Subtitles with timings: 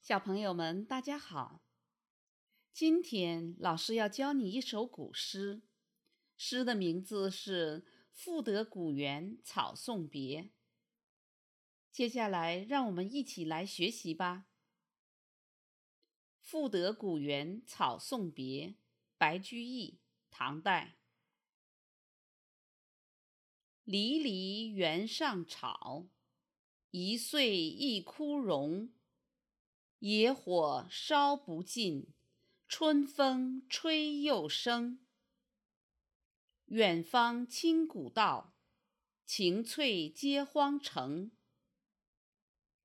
[0.00, 1.62] 小朋友们，大家好！
[2.72, 5.60] 今天老师要教你一首古诗，
[6.38, 10.42] 诗的名字是《赋得古原草送别》。
[11.92, 14.46] 接下来，让我们一起来学习吧。
[16.40, 18.68] 《赋得古原草送别》
[19.18, 20.96] 白居易，唐代。
[23.84, 26.08] 离离原上草，
[26.90, 28.94] 一岁一枯荣。
[30.00, 32.14] 野火烧不尽，
[32.66, 34.98] 春风吹又生。
[36.66, 38.54] 远芳侵古道，
[39.26, 41.32] 晴翠接荒城。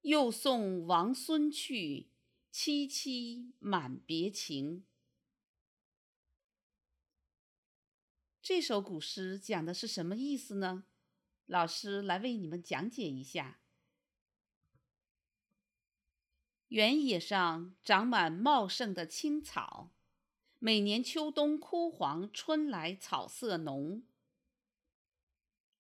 [0.02, 2.12] 又送王孙去，
[2.52, 4.86] 萋萋满别情。
[8.41, 10.84] 这首古诗讲的是什么意思呢？
[11.46, 13.62] 老师来为你们讲解一下。
[16.70, 19.91] 原野上长满茂盛的青草，
[20.58, 24.04] 每年秋冬枯黄，春来草色浓。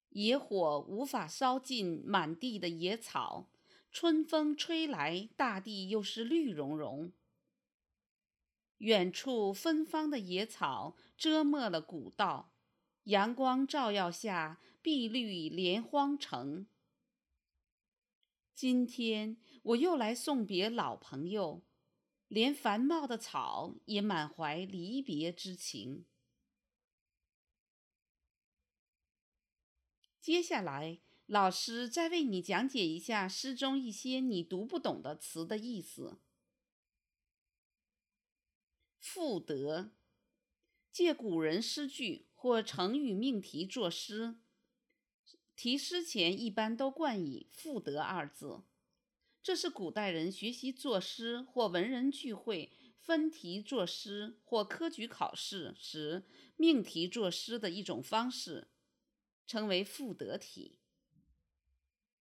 [0.09, 3.47] 野火无法烧尽满地的野草，
[3.91, 7.11] 春风吹来，大地又是绿茸茸。
[8.77, 12.51] 远处芬芳的野草遮没了古道，
[13.05, 16.67] 阳光照耀下，碧绿连荒城。
[18.53, 21.63] 今天我又来送别老朋友，
[22.27, 26.05] 连繁茂的草也满怀离别之情。
[30.21, 36.19] 接下来，老师再为你讲解一下诗中一些你读不懂的词的意思。
[38.99, 39.91] 赋得，
[40.91, 44.37] 借古人诗句或成语命题作诗。
[45.55, 48.63] 题诗前一般都冠以“赋得”二字，
[49.45, 56.25] 这是古代人学习作诗或文人聚会分题作诗或科举考试时
[56.57, 58.69] 命题作诗的一种方式，
[59.45, 60.79] 称为赋得体。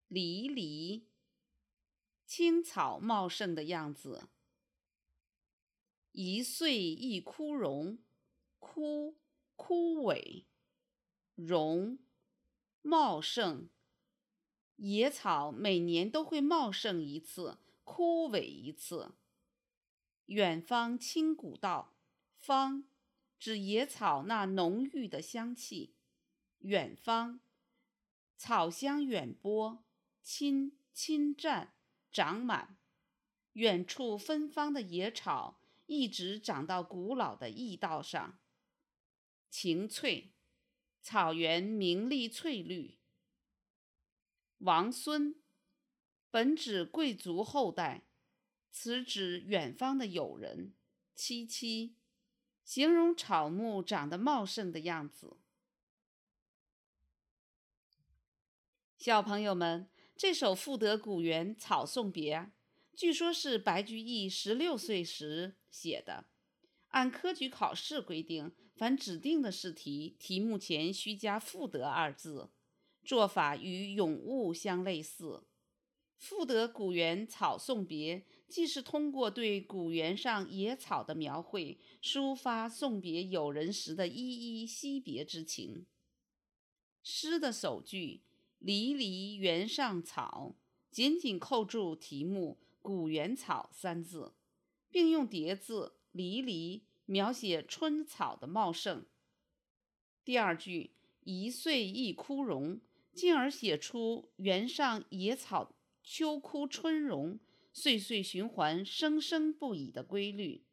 [0.07, 1.11] 离离，
[2.25, 4.27] 青草茂盛的样子。
[6.13, 7.99] 一岁一枯荣，
[8.57, 9.19] 枯，
[9.55, 10.45] 枯萎，
[11.35, 11.99] 荣。
[12.81, 13.69] 茂盛，
[14.83, 19.13] 野草每年都会茂盛一次，枯萎一次。
[20.25, 21.93] 远芳侵古道，
[22.39, 22.83] 芳
[23.37, 25.93] 指野草那浓郁的香气。
[26.59, 27.39] 远方，
[28.35, 29.83] 草香远播，
[30.23, 31.73] 侵侵占
[32.11, 32.75] 长满。
[33.53, 38.39] 远处芬芳的野草一直长到古老的驿道上。
[39.51, 40.31] 晴翠。
[41.03, 43.00] 草原明丽翠绿。
[44.61, 45.35] 王孙，
[46.29, 48.03] 本指贵族后代，
[48.69, 50.73] 此指远方的友人。
[51.15, 51.93] 萋萋，
[52.63, 55.37] 形容草木长得茂盛的样子。
[58.97, 62.37] 小朋友们，这首《赋得古原草送别》，
[62.95, 66.25] 据说是白居易十六岁时写的。
[66.89, 72.51] 按科举考试规定，凡指定的试题，题目前需加“赋得”二字，
[73.11, 75.43] 做法与咏物相类似。
[76.15, 85.85] 《赋得古原草送别》既是通过对古原上野草的描绘，抒发送别友人时的依依惜别之情。
[87.03, 88.23] 诗的首句
[88.59, 90.55] “离离原上草”
[90.89, 94.35] 紧紧扣住题目“古原草”三字，
[94.89, 95.97] 并用叠字。
[96.13, 99.05] 离离描写春草的茂盛。
[100.23, 102.79] 第二句一岁一枯荣，
[103.13, 107.39] 进而写出原上野草秋枯春荣、
[107.73, 110.63] 岁岁循环、生生不已的规律。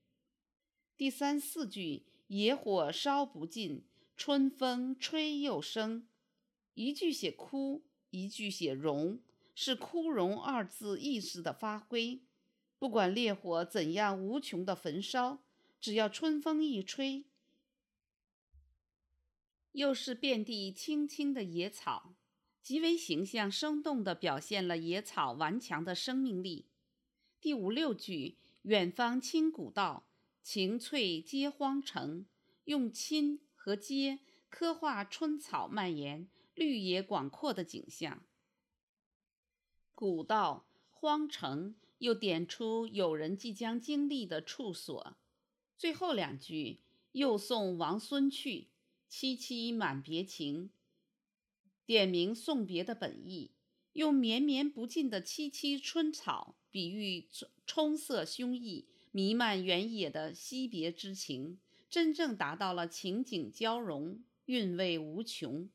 [0.96, 3.84] 第三四句野火烧不尽，
[4.16, 6.06] 春风吹又生，
[6.74, 9.20] 一句写枯，一句写荣，
[9.54, 12.22] 是枯荣二字意思的发挥。
[12.78, 15.42] 不管烈火怎样无穷的焚烧，
[15.80, 17.24] 只要春风一吹，
[19.72, 22.14] 又是遍地青青的野草，
[22.68, 26.66] 极为形象生动地表现了野草顽强的生命力。
[27.40, 28.36] 第五六句
[28.68, 30.06] “远芳侵古道，
[30.42, 32.26] 晴翠接荒城”，
[32.64, 34.18] 用“侵”和“接”
[34.50, 38.22] 刻画春草蔓延、绿野广阔的景象。
[39.94, 41.74] 古道、荒城。
[42.00, 45.16] 又点出友人即将经历的处所。
[45.78, 46.82] 最后两句
[47.12, 48.68] 又送王孙去，
[49.10, 50.70] 萋萋满别情，
[51.88, 53.52] 点明送别的本意，
[53.94, 57.26] 用绵绵不尽的萋萋春草比喻
[57.66, 61.58] 冲色胸臆、弥漫原野的惜别之情，
[61.88, 65.70] 真正达到了情景交融、韵味无穷。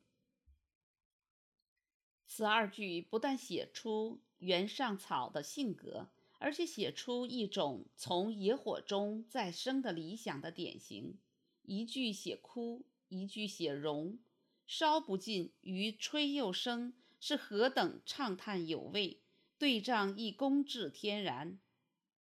[2.28, 11.18] 此二句不但写出原上草的性格，而且写出一种从野火中再生的理想的典型。
[11.64, 14.20] 一句写枯，一句写荣，
[14.66, 19.22] 烧不尽余吹又生是何等畅叹有味，
[19.58, 21.60] 对仗亦工致天然，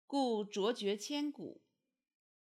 [0.06, 1.60] 故卓绝千古。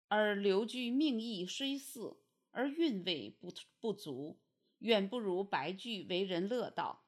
[0.09, 2.17] 而刘句命意虽似，
[2.51, 4.39] 而韵味不不足，
[4.79, 7.05] 远不如白句为人乐道。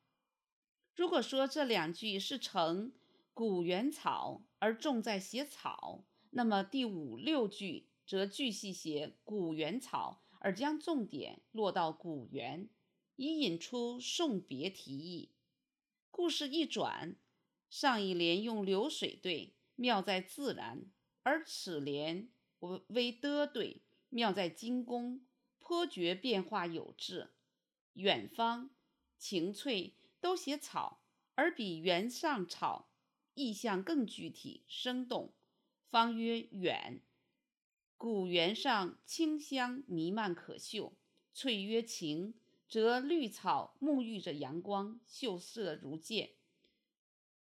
[0.94, 2.92] 如果说这两句是成
[3.32, 12.68] 古原草而重在写草，那么第五六句则巨细写古原草而将重点落到古原，
[13.20, 15.28] 以引出送别题意。
[16.10, 17.14] 故事一转，
[17.68, 20.86] 上一联用流水对，妙在自然；
[21.22, 22.30] 而此联
[22.86, 25.20] 为的对，妙在精工，
[25.58, 27.28] 颇觉变化有致。
[27.92, 28.70] 远方、
[29.18, 29.94] 晴翠。
[30.22, 31.00] 都写草，
[31.34, 32.90] 而比原上草
[33.32, 35.32] 意象更具体生动，
[35.88, 37.00] 方曰远。
[37.96, 40.92] 古原上清香弥漫可嗅，
[41.32, 42.34] 翠曰晴，
[42.70, 46.30] 则绿草沐浴着阳光，秀色如见。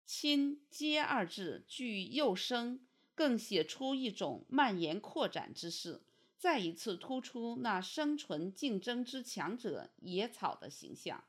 [0.04, 6.02] 亲接二字具又生，更写出一种蔓延扩展之势，
[6.38, 11.24] 再一次突出那生存竞争之强者野草的形象。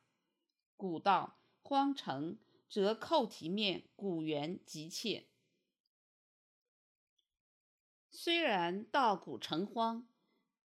[0.79, 2.39] 古道荒城，
[2.69, 5.27] 则扣题面古原急切。
[8.11, 10.09] 虽然稻谷成荒，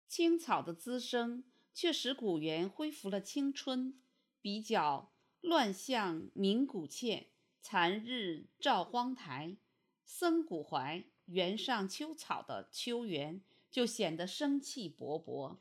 [0.06, 1.42] 青草的滋生
[1.74, 4.00] 却使古原恢复了青春。
[4.40, 5.10] 比较
[5.40, 7.28] 乱象鸣古切，
[7.62, 9.56] 残日照荒台，
[10.04, 13.40] 僧古怀原上秋草的秋园
[13.70, 15.56] 就显得生气勃勃。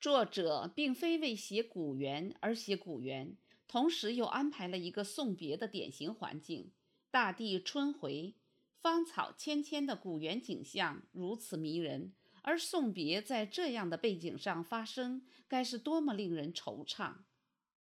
[0.00, 3.36] 作者并非为写古园而写古园，
[3.68, 6.72] 同时又安排了一个送别的典型环境——
[7.12, 8.34] 大地春回，
[8.80, 17.18] 芳草芊芊的古园景象如此迷人，而送别在这样的背景上发生，该是多么令人惆怅，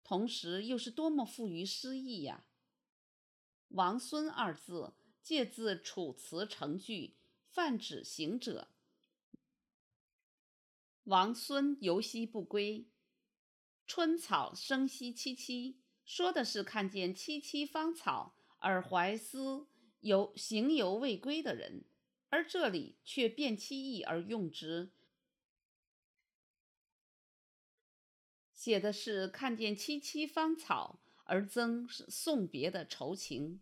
[0.03, 2.45] 同时又是多么富于诗意呀！
[3.69, 7.07] 王孙二字借自《楚辞成句》，
[7.47, 8.67] 泛指行者。
[11.05, 12.87] 王孙游兮不归，
[13.87, 15.75] 春草生息萋萋，
[16.05, 19.67] 说的是看见萋萋芳草而怀思
[20.01, 21.85] 游行游未归的人，
[22.33, 24.89] 而这里却变其意而用之，
[28.51, 33.61] 写的是看见萋萋芳草而增送别的愁情，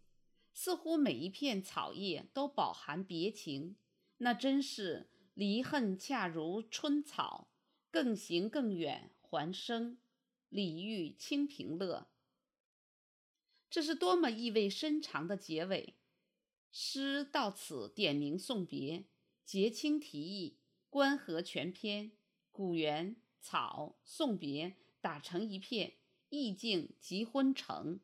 [0.53, 3.75] 似乎每一片草叶都饱含别情，
[4.19, 5.09] 那真是。
[5.33, 7.49] 离恨恰如春草，
[7.89, 9.97] 更行更远还生，
[10.49, 12.07] 李煜《清平乐》。
[13.69, 15.95] 这是多么意味深长的结尾！
[16.71, 19.05] 诗到此点名送别，
[19.45, 20.57] 结清题意，
[20.89, 22.11] 关合全篇，
[22.51, 25.93] 古原草送别打成一片，
[26.29, 27.99] 意境即昏成。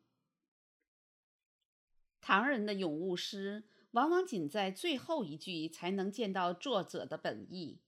[2.21, 3.69] 唐人的咏物诗。
[3.91, 7.79] 往往仅在最后一句才能见到作者的本意。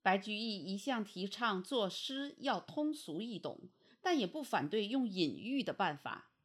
[0.00, 3.68] 白居易一向提倡作诗要通俗易懂，
[4.00, 6.30] 但也不反对用隐喻的办法。《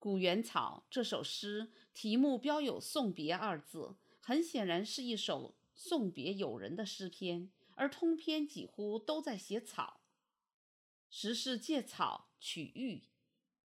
[0.00, 10.00] 古原草》这首诗题目标有“送别”二字，很显然是一首送别友人的诗篇，而通篇几乎都在写草，
[11.10, 13.02] 时是借草取喻。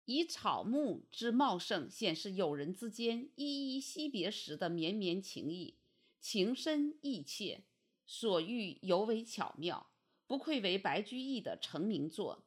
[0.05, 5.77] 以草木之茂盛，显示友人之间依依惜别时的绵绵情意，
[6.19, 7.65] 情深意切，
[8.07, 9.91] 所喻尤为巧妙，
[10.25, 12.43] 不愧为白居易的成名作。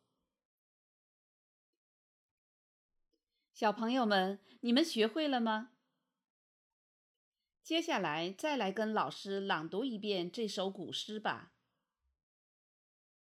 [3.57, 5.71] 小朋友们，你们学会了吗？
[7.63, 11.55] 接下来再来跟老师朗读一遍这首古诗吧。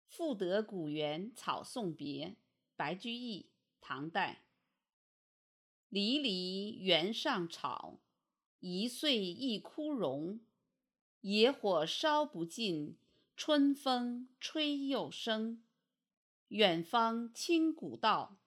[0.14, 2.32] 《赋得古原草送别》，
[2.76, 3.50] 白居易。
[3.80, 4.44] 唐代，
[5.88, 8.02] 离离原上草，
[8.60, 10.42] 一岁一枯荣。
[11.22, 12.98] 野火烧不尽，
[13.38, 15.64] 春风吹又生。
[16.50, 18.38] 远芳侵古道，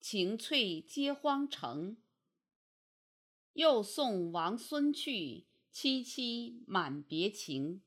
[0.00, 1.98] 晴翠接荒城。
[3.52, 7.82] 又送王孙去，萋萋满别情。